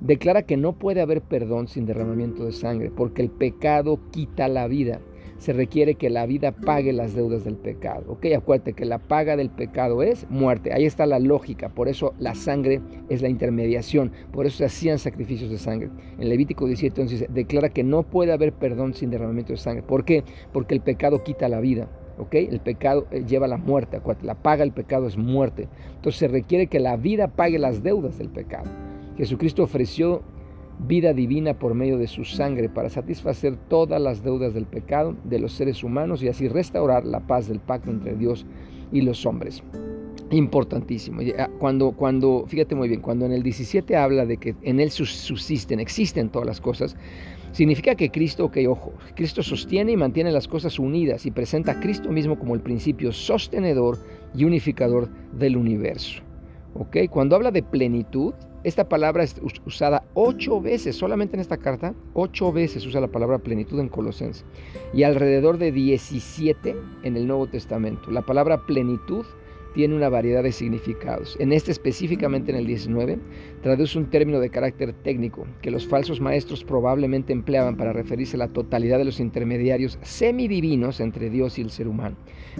declara 0.00 0.42
que 0.42 0.58
no 0.58 0.74
puede 0.74 1.00
haber 1.00 1.22
perdón 1.22 1.66
sin 1.66 1.86
derramamiento 1.86 2.44
de 2.44 2.52
sangre, 2.52 2.90
porque 2.94 3.22
el 3.22 3.30
pecado 3.30 3.98
quita 4.10 4.46
la 4.48 4.68
vida 4.68 5.00
se 5.40 5.54
requiere 5.54 5.94
que 5.94 6.10
la 6.10 6.26
vida 6.26 6.52
pague 6.52 6.92
las 6.92 7.14
deudas 7.14 7.44
del 7.44 7.56
pecado. 7.56 8.04
Ok, 8.08 8.26
acuérdate 8.36 8.74
que 8.74 8.84
la 8.84 8.98
paga 8.98 9.36
del 9.36 9.48
pecado 9.48 10.02
es 10.02 10.28
muerte. 10.28 10.74
Ahí 10.74 10.84
está 10.84 11.06
la 11.06 11.18
lógica. 11.18 11.70
Por 11.70 11.88
eso 11.88 12.12
la 12.18 12.34
sangre 12.34 12.82
es 13.08 13.22
la 13.22 13.30
intermediación. 13.30 14.12
Por 14.32 14.44
eso 14.44 14.58
se 14.58 14.66
hacían 14.66 14.98
sacrificios 14.98 15.50
de 15.50 15.56
sangre. 15.56 15.88
En 16.18 16.28
Levítico 16.28 16.66
17 16.66 17.00
entonces 17.00 17.26
declara 17.32 17.70
que 17.70 17.82
no 17.82 18.02
puede 18.02 18.32
haber 18.32 18.52
perdón 18.52 18.92
sin 18.92 19.08
derramamiento 19.08 19.54
de 19.54 19.56
sangre. 19.56 19.82
¿Por 19.82 20.04
qué? 20.04 20.24
Porque 20.52 20.74
el 20.74 20.82
pecado 20.82 21.24
quita 21.24 21.48
la 21.48 21.60
vida. 21.60 21.88
¿ok? 22.18 22.34
El 22.34 22.60
pecado 22.60 23.06
eh, 23.10 23.24
lleva 23.26 23.46
a 23.46 23.48
la 23.48 23.56
muerte, 23.56 23.96
acuérdate, 23.96 24.26
la 24.26 24.34
paga 24.34 24.62
del 24.62 24.72
pecado 24.72 25.06
es 25.06 25.16
muerte. 25.16 25.68
Entonces 25.96 26.18
se 26.18 26.28
requiere 26.28 26.66
que 26.66 26.80
la 26.80 26.98
vida 26.98 27.28
pague 27.28 27.58
las 27.58 27.82
deudas 27.82 28.18
del 28.18 28.28
pecado. 28.28 28.70
Jesucristo 29.16 29.62
ofreció 29.62 30.22
vida 30.86 31.12
divina 31.12 31.58
por 31.58 31.74
medio 31.74 31.98
de 31.98 32.06
su 32.06 32.24
sangre 32.24 32.68
para 32.68 32.88
satisfacer 32.88 33.56
todas 33.68 34.00
las 34.00 34.22
deudas 34.22 34.54
del 34.54 34.66
pecado 34.66 35.16
de 35.24 35.38
los 35.38 35.52
seres 35.52 35.84
humanos 35.84 36.22
y 36.22 36.28
así 36.28 36.48
restaurar 36.48 37.04
la 37.04 37.20
paz 37.20 37.48
del 37.48 37.60
pacto 37.60 37.90
entre 37.90 38.14
Dios 38.14 38.46
y 38.92 39.02
los 39.02 39.26
hombres. 39.26 39.62
Importantísimo. 40.30 41.22
Ah, 41.38 41.50
cuando, 41.58 41.92
cuando, 41.92 42.44
fíjate 42.46 42.74
muy 42.74 42.88
bien, 42.88 43.00
cuando 43.00 43.26
en 43.26 43.32
el 43.32 43.42
17 43.42 43.96
habla 43.96 44.26
de 44.26 44.36
que 44.36 44.54
en 44.62 44.78
Él 44.78 44.90
subsisten, 44.90 45.80
existen 45.80 46.28
todas 46.28 46.46
las 46.46 46.60
cosas, 46.60 46.96
significa 47.52 47.96
que 47.96 48.10
Cristo, 48.10 48.44
ok, 48.44 48.58
ojo, 48.68 48.92
Cristo 49.16 49.42
sostiene 49.42 49.92
y 49.92 49.96
mantiene 49.96 50.30
las 50.30 50.46
cosas 50.46 50.78
unidas 50.78 51.26
y 51.26 51.32
presenta 51.32 51.72
a 51.72 51.80
Cristo 51.80 52.10
mismo 52.10 52.38
como 52.38 52.54
el 52.54 52.60
principio 52.60 53.12
sostenedor 53.12 53.98
y 54.34 54.44
unificador 54.44 55.08
del 55.32 55.56
universo. 55.56 56.22
¿ok? 56.74 56.96
Cuando 57.10 57.36
habla 57.36 57.50
de 57.50 57.62
plenitud, 57.62 58.34
esta 58.62 58.88
palabra 58.88 59.22
es 59.22 59.40
usada 59.64 60.04
ocho 60.14 60.60
veces, 60.60 60.96
solamente 60.96 61.36
en 61.36 61.40
esta 61.40 61.56
carta, 61.56 61.94
ocho 62.12 62.52
veces 62.52 62.84
usa 62.84 63.00
la 63.00 63.08
palabra 63.08 63.38
plenitud 63.38 63.80
en 63.80 63.88
Colosenses 63.88 64.44
y 64.92 65.02
alrededor 65.02 65.58
de 65.58 65.72
17 65.72 66.76
en 67.02 67.16
el 67.16 67.26
Nuevo 67.26 67.46
Testamento. 67.46 68.10
La 68.10 68.22
palabra 68.22 68.66
plenitud 68.66 69.24
tiene 69.72 69.94
una 69.94 70.08
variedad 70.08 70.42
de 70.42 70.52
significados. 70.52 71.36
En 71.40 71.52
este 71.52 71.70
específicamente 71.70 72.50
en 72.50 72.58
el 72.58 72.66
19, 72.66 73.18
traduce 73.62 73.98
un 73.98 74.10
término 74.10 74.40
de 74.40 74.50
carácter 74.50 74.92
técnico 74.92 75.46
que 75.62 75.70
los 75.70 75.86
falsos 75.86 76.20
maestros 76.20 76.64
probablemente 76.64 77.32
empleaban 77.32 77.76
para 77.76 77.92
referirse 77.92 78.36
a 78.36 78.40
la 78.40 78.48
totalidad 78.48 78.98
de 78.98 79.04
los 79.04 79.20
intermediarios 79.20 79.98
semidivinos 80.02 81.00
entre 81.00 81.30
Dios 81.30 81.58
y 81.58 81.62
el 81.62 81.70
ser 81.70 81.88
humano. 81.88 82.16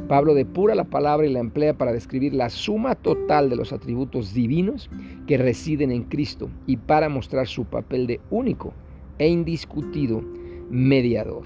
Pablo 0.08 0.34
depura 0.34 0.74
la 0.74 0.84
palabra 0.84 1.26
y 1.26 1.32
la 1.32 1.40
emplea 1.40 1.74
para 1.74 1.92
describir 1.92 2.34
la 2.34 2.48
suma 2.48 2.94
total 2.94 3.50
de 3.50 3.56
los 3.56 3.72
atributos 3.72 4.34
divinos 4.34 4.90
que 5.26 5.38
residen 5.38 5.90
en 5.90 6.04
Cristo 6.04 6.50
y 6.66 6.76
para 6.76 7.08
mostrar 7.08 7.46
su 7.46 7.64
papel 7.64 8.06
de 8.06 8.20
único 8.30 8.72
e 9.18 9.28
indiscutido 9.28 10.22
mediador. 10.70 11.42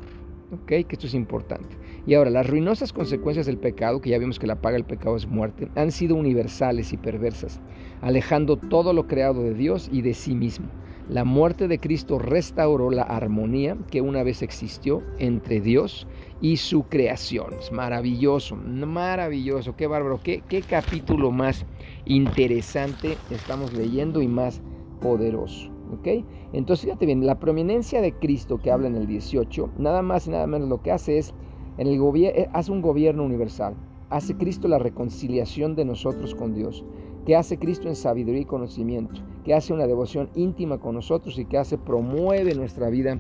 ¿Ok? 0.63 0.67
Que 0.67 0.87
esto 0.91 1.07
es 1.07 1.15
importante. 1.15 1.77
Y 2.07 2.15
ahora, 2.15 2.31
las 2.31 2.49
ruinosas 2.49 2.93
consecuencias 2.93 3.47
del 3.47 3.59
pecado, 3.59 4.01
que 4.01 4.11
ya 4.11 4.19
vimos 4.19 4.39
que 4.39 4.47
la 4.47 4.61
paga 4.61 4.75
del 4.75 4.85
pecado 4.85 5.17
es 5.17 5.27
muerte, 5.27 5.69
han 5.75 5.91
sido 5.91 6.17
universales 6.17 6.93
y 6.93 6.97
perversas, 6.97 7.61
alejando 8.03 8.57
todo 8.57 8.93
lo 8.93 9.07
creado 9.07 9.43
de 9.43 9.55
Dios 9.55 9.89
y 9.93 10.03
de 10.03 10.15
sí 10.15 10.35
mismo. 10.35 10.69
La 11.09 11.25
muerte 11.25 11.69
de 11.69 11.79
Cristo 11.79 12.19
restauró 12.19 12.91
la 12.91 13.03
armonía 13.03 13.77
que 13.91 14.01
una 14.01 14.23
vez 14.23 14.41
existió 14.41 15.03
entre 15.19 15.61
Dios 15.61 16.07
y 16.41 16.57
su 16.57 16.85
creación. 16.85 17.53
Es 17.61 17.73
maravilloso, 17.73 18.57
maravilloso, 18.57 19.77
qué 19.77 19.87
bárbaro, 19.87 20.21
qué, 20.23 20.43
qué 20.49 20.63
capítulo 20.63 21.31
más 21.31 21.67
interesante 22.07 23.19
estamos 23.31 23.75
leyendo 23.75 24.23
y 24.23 24.29
más 24.29 24.63
poderoso. 25.03 25.74
¿Ok? 25.95 26.25
Entonces, 26.53 26.85
fíjate 26.85 27.07
bien, 27.07 27.27
la 27.27 27.39
prominencia 27.41 28.01
de 28.01 28.13
Cristo 28.13 28.59
que 28.59 28.71
habla 28.71 28.87
en 28.87 28.97
el 28.97 29.07
18, 29.07 29.71
nada 29.79 30.03
más 30.03 30.27
y 30.27 30.31
nada 30.31 30.47
menos 30.47 30.69
lo 30.69 30.83
que 30.83 30.93
hace 30.93 31.19
es 31.19 31.35
en 31.79 31.89
el 31.89 32.01
eh, 32.17 32.49
hace 32.53 32.71
un 32.71 32.83
gobierno 32.83 33.25
universal. 33.25 33.75
Hace 34.11 34.37
Cristo 34.37 34.69
la 34.69 34.79
reconciliación 34.79 35.75
de 35.75 35.85
nosotros 35.85 36.35
con 36.35 36.55
Dios. 36.55 36.85
Que 37.27 37.37
hace 37.37 37.59
Cristo 37.59 37.89
en 37.89 37.97
sabiduría 37.97 38.43
y 38.43 38.45
conocimiento. 38.45 39.21
Que 39.45 39.55
hace 39.55 39.73
una 39.73 39.87
devoción 39.87 40.29
íntima 40.35 40.79
con 40.79 40.95
nosotros 40.95 41.39
y 41.39 41.47
que 41.47 41.59
hace, 41.59 41.79
promueve 41.79 42.55
nuestra 42.55 42.91
vida 42.91 43.19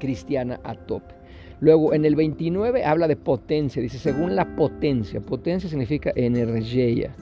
cristiana 0.00 0.60
a 0.64 0.74
tope. 0.74 1.14
Luego 1.60 1.92
en 1.92 2.04
el 2.04 2.16
29 2.16 2.84
habla 2.84 3.06
de 3.06 3.16
potencia. 3.16 3.82
Dice, 3.82 3.98
según 3.98 4.34
la 4.34 4.56
potencia. 4.56 5.20
Potencia 5.20 5.68
significa 5.68 6.12
energía 6.16 7.14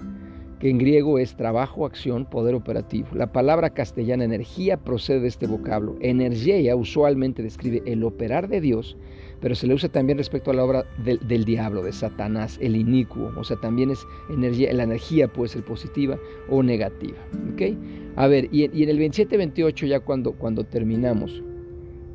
que 0.60 0.70
en 0.70 0.78
griego 0.78 1.18
es 1.18 1.36
trabajo, 1.36 1.86
acción, 1.86 2.24
poder 2.24 2.54
operativo. 2.54 3.08
La 3.12 3.32
palabra 3.32 3.70
castellana 3.70 4.24
energía 4.24 4.76
procede 4.78 5.20
de 5.20 5.28
este 5.28 5.46
vocablo. 5.46 5.96
Energía 6.00 6.74
usualmente 6.74 7.42
describe 7.42 7.82
el 7.86 8.04
operar 8.04 8.48
de 8.48 8.60
Dios 8.60 8.96
pero 9.40 9.54
se 9.54 9.66
le 9.66 9.74
usa 9.74 9.88
también 9.88 10.18
respecto 10.18 10.50
a 10.50 10.54
la 10.54 10.64
obra 10.64 10.84
del, 11.04 11.44
diablo, 11.44 11.82
de 11.82 11.92
Satanás, 11.92 12.58
el 12.60 12.76
inicuo. 12.76 13.32
O 13.36 13.44
sea, 13.44 13.56
también 13.56 13.90
es 13.90 14.06
energía, 14.30 14.72
la 14.72 14.84
energía 14.84 15.28
puede 15.28 15.50
ser 15.50 15.64
positiva 15.64 16.18
o 16.48 16.62
negativa. 16.62 17.18
¿ok? 17.52 17.76
A 18.16 18.26
ver, 18.26 18.48
y, 18.50 18.64
en 18.64 18.88
el 18.88 18.98
27-28 18.98 19.86
ya 19.86 20.00
cuando, 20.00 20.32
cuando 20.32 20.64
terminamos, 20.64 21.42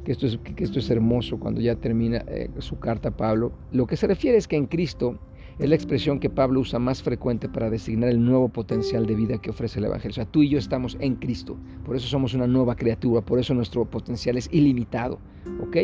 que 0.04 0.12
esto, 0.14 0.26
es, 0.26 0.38
que 0.40 0.64
esto 0.64 0.80
es 0.80 0.90
hermoso, 0.90 1.40
cuando 1.40 1.62
ya 1.62 1.76
termina 1.76 2.24
eh, 2.28 2.50
su 2.58 2.80
carta 2.80 3.12
Pablo, 3.12 3.52
lo 3.72 3.86
que 3.86 3.98
se 3.98 4.08
refiere 4.08 4.38
es 4.38 4.48
que 4.48 4.56
en 4.56 4.66
Cristo 4.66 5.20
es 5.60 5.70
la 5.70 5.76
expresión 5.76 6.20
que 6.20 6.30
Pablo 6.30 6.60
usa 6.60 6.80
más 6.80 7.02
frecuente 7.04 7.48
para 7.50 7.70
designar 7.70 8.10
el 8.10 8.24
nuevo 8.24 8.50
potencial 8.50 9.06
de 9.06 9.16
vida 9.16 9.42
que 9.42 9.50
ofrece 9.50 9.80
el 9.80 9.86
Evangelio. 9.86 10.12
O 10.12 10.16
sea, 10.16 10.26
tú 10.26 10.42
y 10.44 10.50
yo 10.50 10.58
estamos 10.58 10.98
en 11.00 11.16
Cristo, 11.16 11.58
por 11.86 11.96
eso 11.96 12.08
somos 12.08 12.34
una 12.34 12.48
nueva 12.48 12.76
criatura, 12.76 13.22
por 13.22 13.40
eso 13.40 13.54
nuestro 13.54 13.86
potencial 13.86 14.38
es 14.38 14.50
ilimitado. 14.52 15.20
¿Ok? 15.62 15.78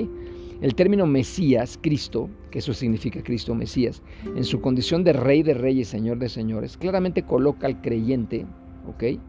El 0.59 0.73
término 0.73 1.05
Mesías, 1.05 1.77
Cristo, 1.81 2.29
que 2.49 2.59
eso 2.59 2.73
significa 2.73 3.21
Cristo 3.21 3.53
Mesías, 3.53 4.01
en 4.35 4.43
su 4.43 4.59
condición 4.59 5.03
de 5.03 5.13
Rey 5.13 5.43
de 5.43 5.53
Reyes, 5.53 5.87
Señor 5.87 6.17
de 6.17 6.29
Señores, 6.29 6.77
claramente 6.77 7.21
coloca 7.21 7.67
al 7.67 7.79
creyente, 7.79 8.43
¿ok? 8.87 9.19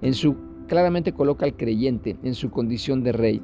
En 0.00 0.14
su, 0.14 0.34
claramente 0.68 1.12
coloca 1.12 1.44
al 1.44 1.56
creyente 1.56 2.16
en 2.22 2.34
su 2.34 2.50
condición 2.50 3.02
de 3.02 3.12
Rey, 3.12 3.42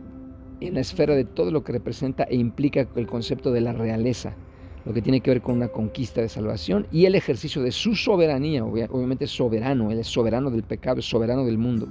en 0.60 0.74
la 0.74 0.80
esfera 0.80 1.14
de 1.14 1.24
todo 1.24 1.50
lo 1.50 1.64
que 1.64 1.72
representa 1.72 2.24
e 2.24 2.36
implica 2.36 2.88
el 2.96 3.06
concepto 3.06 3.52
de 3.52 3.60
la 3.60 3.74
realeza, 3.74 4.34
lo 4.88 4.94
que 4.94 5.02
tiene 5.02 5.20
que 5.20 5.30
ver 5.30 5.42
con 5.42 5.56
una 5.56 5.68
conquista 5.68 6.22
de 6.22 6.30
salvación 6.30 6.86
y 6.90 7.04
el 7.04 7.14
ejercicio 7.14 7.60
de 7.60 7.72
su 7.72 7.94
soberanía, 7.94 8.64
obviamente 8.64 9.26
soberano, 9.26 9.90
Él 9.90 9.98
es 9.98 10.06
soberano 10.06 10.50
del 10.50 10.62
pecado, 10.62 11.00
es 11.00 11.04
soberano 11.04 11.44
del 11.44 11.58
mundo. 11.58 11.86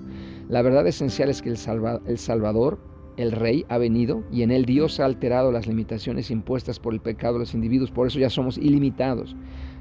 La 0.49 0.63
verdad 0.63 0.87
esencial 0.87 1.29
es 1.29 1.43
que 1.43 1.49
el, 1.49 1.57
Salvador, 1.57 2.79
el 3.15 3.33
rey 3.33 3.67
ha 3.69 3.77
venido 3.77 4.23
y 4.31 4.41
en 4.41 4.49
él 4.49 4.65
Dios 4.65 4.99
ha 4.99 5.05
alterado 5.05 5.51
las 5.51 5.67
limitaciones 5.67 6.31
impuestas 6.31 6.79
por 6.79 6.91
el 6.91 6.99
pecado 6.99 7.33
de 7.33 7.41
los 7.41 7.53
individuos, 7.53 7.91
por 7.91 8.07
eso 8.07 8.17
ya 8.17 8.31
somos 8.31 8.57
ilimitados. 8.57 9.35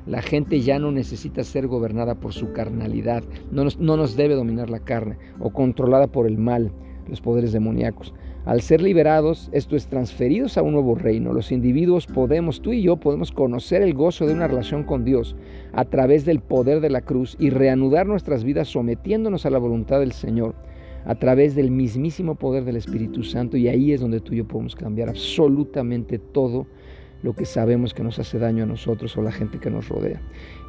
La 0.05 0.21
gente 0.21 0.61
ya 0.61 0.79
no 0.79 0.93
necesita 0.93 1.43
ser 1.43 1.69
gobernada 1.69 2.17
por 2.17 2.35
su 2.35 2.53
carnalidad, 2.53 3.25
no 3.51 3.65
nos, 3.65 3.79
no 3.79 3.97
nos 3.97 4.17
debe 4.17 4.35
dominar 4.35 4.69
la 4.69 4.81
carne 4.81 5.17
o 5.41 5.55
controlada 5.55 6.07
por 6.07 6.27
el 6.27 6.37
mal, 6.37 6.71
los 7.09 7.23
poderes 7.23 7.53
demoníacos. 7.53 8.13
Al 8.47 8.61
ser 8.61 8.81
liberados, 8.81 9.51
esto 9.51 9.75
es 9.75 9.89
transferidos 9.89 10.57
a 10.57 10.63
un 10.63 10.75
nuevo 10.75 10.95
reino, 10.95 11.33
los 11.33 11.51
individuos 11.51 12.07
podemos, 12.07 12.63
tú 12.63 12.73
y 12.73 12.81
yo 12.81 12.95
podemos 12.95 13.33
conocer 13.33 13.83
el 13.83 13.93
gozo 13.93 14.25
de 14.25 14.35
una 14.35 14.47
relación 14.47 14.85
con 14.85 15.05
Dios 15.05 15.35
a 15.73 15.85
través 15.85 16.25
del 16.25 16.39
poder 16.39 16.81
de 16.81 16.89
la 16.89 17.01
cruz 17.01 17.37
y 17.41 17.51
reanudar 17.51 18.07
nuestras 18.07 18.45
vidas 18.45 18.69
sometiéndonos 18.69 19.47
a 19.47 19.51
la 19.51 19.59
voluntad 19.59 19.99
del 19.99 20.13
Señor 20.13 20.55
a 21.07 21.17
través 21.17 21.57
del 21.57 21.73
mismísimo 21.73 22.37
poder 22.37 22.65
del 22.65 22.77
Espíritu 22.77 23.25
Santo. 23.25 23.57
Y 23.57 23.67
ahí 23.67 23.91
es 23.91 24.01
donde 24.01 24.21
tú 24.21 24.33
y 24.33 24.37
yo 24.37 24.47
podemos 24.47 24.77
cambiar 24.77 25.09
absolutamente 25.09 26.21
todo 26.21 26.69
lo 27.23 27.35
que 27.35 27.45
sabemos 27.45 27.95
que 27.95 28.03
nos 28.03 28.19
hace 28.19 28.39
daño 28.39 28.65
a 28.65 28.67
nosotros 28.67 29.17
o 29.17 29.21
a 29.21 29.25
la 29.25 29.33
gente 29.33 29.59
que 29.59 29.71
nos 29.71 29.89
rodea. 29.89 30.21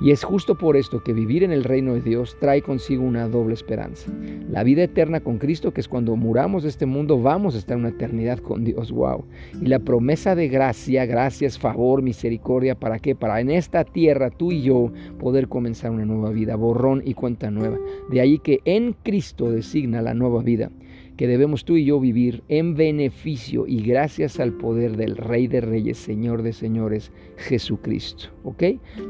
Y 0.01 0.11
es 0.11 0.23
justo 0.23 0.57
por 0.57 0.77
esto 0.77 1.03
que 1.03 1.13
vivir 1.13 1.43
en 1.43 1.51
el 1.51 1.63
reino 1.63 1.93
de 1.93 2.01
Dios 2.01 2.37
trae 2.39 2.61
consigo 2.61 3.03
una 3.03 3.27
doble 3.27 3.53
esperanza. 3.53 4.11
La 4.49 4.63
vida 4.63 4.83
eterna 4.83 5.19
con 5.19 5.37
Cristo, 5.37 5.73
que 5.73 5.81
es 5.81 5.87
cuando 5.87 6.15
muramos 6.15 6.63
de 6.63 6.69
este 6.69 6.85
mundo, 6.85 7.21
vamos 7.21 7.55
a 7.55 7.57
estar 7.57 7.75
en 7.75 7.81
una 7.81 7.89
eternidad 7.89 8.39
con 8.39 8.63
Dios. 8.63 8.91
Wow. 8.91 9.25
Y 9.61 9.65
la 9.65 9.79
promesa 9.79 10.35
de 10.35 10.47
gracia, 10.47 11.05
gracias, 11.05 11.57
favor, 11.57 12.01
misericordia, 12.01 12.75
¿para 12.75 12.99
qué? 12.99 13.15
Para 13.15 13.39
en 13.41 13.49
esta 13.49 13.83
tierra 13.83 14.29
tú 14.29 14.51
y 14.51 14.61
yo 14.61 14.91
poder 15.19 15.47
comenzar 15.47 15.91
una 15.91 16.05
nueva 16.05 16.29
vida, 16.29 16.55
borrón 16.55 17.01
y 17.05 17.13
cuenta 17.13 17.51
nueva. 17.51 17.77
De 18.09 18.21
ahí 18.21 18.39
que 18.39 18.61
en 18.65 18.93
Cristo 19.03 19.51
designa 19.51 20.01
la 20.01 20.13
nueva 20.13 20.41
vida 20.41 20.71
que 21.17 21.27
debemos 21.27 21.65
tú 21.65 21.75
y 21.75 21.85
yo 21.85 21.99
vivir 21.99 22.43
en 22.47 22.75
beneficio 22.75 23.65
y 23.67 23.81
gracias 23.81 24.39
al 24.39 24.53
poder 24.53 24.95
del 24.95 25.17
Rey 25.17 25.47
de 25.47 25.61
Reyes, 25.61 25.97
Señor 25.97 26.43
de 26.43 26.53
Señores, 26.53 27.11
Jesucristo. 27.37 28.29
¿Ok? 28.43 28.63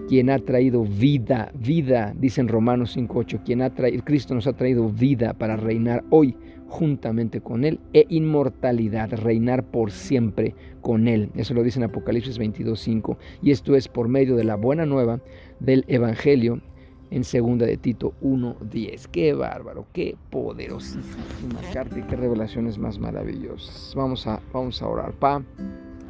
Quien 0.07 0.29
ha 0.29 0.39
traído 0.39 0.83
vida, 0.83 1.51
vida, 1.53 2.15
dicen 2.17 2.47
Romanos 2.47 2.97
5.8, 2.97 3.43
quien 3.43 3.61
ha 3.61 3.73
traído, 3.73 4.03
Cristo 4.05 4.33
nos 4.33 4.47
ha 4.47 4.53
traído 4.53 4.89
vida 4.89 5.33
para 5.33 5.57
reinar 5.57 6.05
hoy 6.09 6.35
juntamente 6.67 7.41
con 7.41 7.65
Él 7.65 7.79
e 7.93 8.05
inmortalidad, 8.09 9.11
reinar 9.11 9.65
por 9.65 9.91
siempre 9.91 10.55
con 10.81 11.07
Él. 11.07 11.29
Eso 11.35 11.53
lo 11.53 11.63
dice 11.63 11.79
en 11.79 11.85
Apocalipsis 11.85 12.39
22.5. 12.39 13.17
Y 13.41 13.51
esto 13.51 13.75
es 13.75 13.87
por 13.87 14.07
medio 14.07 14.35
de 14.35 14.43
la 14.45 14.55
buena 14.55 14.85
nueva 14.85 15.19
del 15.59 15.83
Evangelio 15.87 16.61
en 17.09 17.23
segunda 17.23 17.65
de 17.65 17.77
Tito 17.77 18.13
1.10. 18.21 19.07
Qué 19.07 19.33
bárbaro, 19.33 19.87
qué 19.93 20.17
poderosísima 20.29 21.61
carta 21.73 21.99
y 21.99 22.03
qué 22.03 22.15
revelaciones 22.15 22.77
más 22.77 22.99
maravillosas. 22.99 23.93
Vamos 23.95 24.27
a, 24.27 24.41
vamos 24.53 24.81
a 24.81 24.87
orar. 24.87 25.13
Pa, 25.13 25.43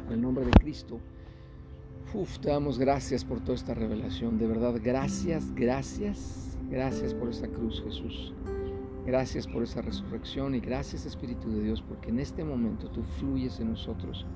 en 0.06 0.12
el 0.12 0.20
nombre 0.20 0.44
de 0.44 0.50
Cristo. 0.52 0.98
Uf, 2.14 2.38
te 2.38 2.48
damos 2.48 2.78
gracias 2.78 3.24
por 3.24 3.40
toda 3.40 3.54
esta 3.54 3.74
revelación. 3.74 4.38
De 4.38 4.46
verdad, 4.46 4.80
gracias, 4.82 5.54
gracias, 5.54 6.56
gracias 6.70 7.14
por 7.14 7.28
esta 7.28 7.48
cruz, 7.48 7.82
Jesús. 7.82 8.32
Gracias 9.06 9.46
por 9.46 9.62
esa 9.62 9.80
resurrección 9.80 10.54
y 10.54 10.60
gracias, 10.60 11.06
Espíritu 11.06 11.50
de 11.50 11.62
Dios, 11.62 11.82
porque 11.82 12.10
en 12.10 12.18
este 12.18 12.44
momento 12.44 12.90
tú 12.90 13.02
fluyes 13.18 13.58
en 13.60 13.70
nosotros 13.70 14.26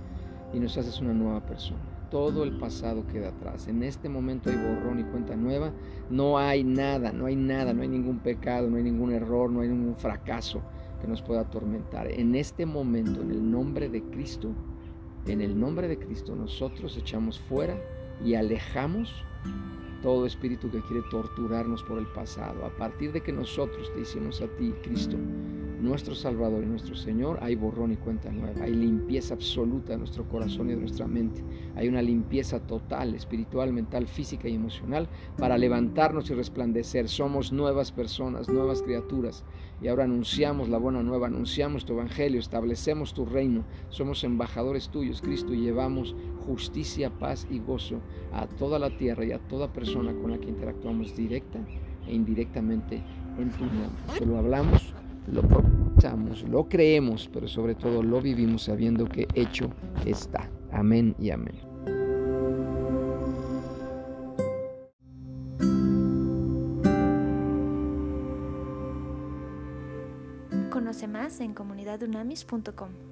y 0.54 0.61
nos 0.61 0.78
haces 0.78 1.00
una 1.00 1.12
nueva 1.12 1.45
persona 1.45 2.01
todo 2.12 2.45
el 2.45 2.59
pasado 2.59 3.07
queda 3.07 3.31
atrás. 3.31 3.69
En 3.69 3.83
este 3.83 4.11
momento 4.11 4.50
hay 4.50 4.57
borrón 4.57 5.00
y 5.00 5.02
cuenta 5.04 5.35
nueva. 5.35 5.73
No 6.11 6.37
hay 6.37 6.62
nada, 6.62 7.11
no 7.11 7.25
hay 7.25 7.37
nada, 7.37 7.73
no 7.73 7.81
hay 7.81 7.88
ningún 7.88 8.19
pecado, 8.19 8.69
no 8.69 8.76
hay 8.76 8.83
ningún 8.83 9.12
error, 9.12 9.50
no 9.50 9.62
hay 9.62 9.69
ningún 9.69 9.97
fracaso 9.97 10.61
que 11.00 11.09
nos 11.09 11.23
pueda 11.23 11.40
atormentar. 11.40 12.09
En 12.09 12.35
este 12.35 12.66
momento, 12.66 13.23
en 13.23 13.31
el 13.31 13.50
nombre 13.50 13.88
de 13.88 14.02
Cristo, 14.02 14.50
en 15.26 15.40
el 15.40 15.59
nombre 15.59 15.88
de 15.88 15.99
Cristo, 15.99 16.37
nosotros 16.37 16.99
echamos 16.99 17.40
fuera 17.40 17.81
y 18.23 18.35
alejamos 18.35 19.25
todo 20.02 20.26
espíritu 20.26 20.71
que 20.71 20.83
quiere 20.83 21.02
torturarnos 21.11 21.83
por 21.83 21.97
el 21.99 22.07
pasado. 22.09 22.66
A 22.66 22.76
partir 22.76 23.12
de 23.12 23.23
que 23.23 23.33
nosotros 23.33 23.90
te 23.95 24.02
hicimos 24.02 24.42
a 24.42 24.49
ti, 24.49 24.75
Cristo, 24.83 25.16
nuestro 25.83 26.15
Salvador 26.15 26.62
y 26.62 26.67
nuestro 26.67 26.95
Señor, 26.95 27.39
hay 27.43 27.57
borrón 27.57 27.93
y 27.93 27.97
cuenta 27.97 28.31
nueva, 28.31 28.65
hay 28.65 28.73
limpieza 28.73 29.35
absoluta 29.35 29.93
de 29.93 29.99
nuestro 29.99 30.29
corazón 30.29 30.69
y 30.69 30.75
de 30.75 30.81
nuestra 30.81 31.07
mente, 31.07 31.43
hay 31.75 31.89
una 31.89 32.01
limpieza 32.01 32.61
total, 32.61 33.15
espiritual, 33.15 33.73
mental, 33.73 34.07
física 34.07 34.49
y 34.49 34.55
emocional 34.55 35.09
para 35.37 35.59
levantarnos 35.59 36.31
y 36.31 36.35
resplandecer. 36.35 37.09
Somos 37.09 37.53
nuevas 37.53 37.91
personas, 37.91 38.49
nuevas 38.49 38.83
criaturas 38.83 39.45
y 39.83 39.89
ahora 39.89 40.05
anunciamos 40.05 40.69
la 40.69 40.79
buena 40.79 41.03
nueva, 41.03 41.27
anunciamos 41.27 41.85
tu 41.85 41.95
evangelio, 41.95 42.39
establecemos 42.39 43.12
tu 43.12 43.27
reino, 43.27 43.65
somos 43.89 44.23
embajadores 44.23 44.89
tuyos, 44.89 45.21
Cristo, 45.21 45.53
y 45.53 45.62
llevamos 45.62 46.15
justicia, 46.47 47.11
paz 47.11 47.47
y 47.51 47.59
gozo 47.59 48.01
a 48.33 48.47
toda 48.47 48.79
la 48.79 48.97
tierra 48.97 49.25
y 49.25 49.33
a 49.33 49.41
toda 49.41 49.73
persona 49.73 50.12
con 50.15 50.31
la 50.31 50.39
que 50.39 50.49
interactuamos 50.49 51.17
directa 51.17 51.59
e 52.07 52.15
indirectamente 52.15 53.03
en 53.39 53.51
tu 53.51 53.65
nombre. 53.65 54.27
lo 54.27 54.39
hablamos 54.39 54.95
lo 55.26 55.43
proclamamos, 55.43 56.43
lo 56.49 56.69
creemos, 56.69 57.29
pero 57.33 57.47
sobre 57.49 57.75
todo 57.75 58.02
lo 58.02 58.21
vivimos 58.21 58.62
sabiendo 58.62 59.07
que 59.07 59.29
hecho 59.35 59.71
está. 60.05 60.50
Amén 60.73 61.14
y 61.19 61.31
amén. 61.31 61.55
Conoce 70.71 71.07
más 71.07 71.41
en 71.41 71.55
comunidadunamis.com. 71.55 73.12